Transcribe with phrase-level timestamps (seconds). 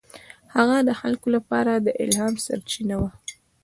[0.55, 3.11] هغه د خلکو لپاره د الهام سرچینه وه.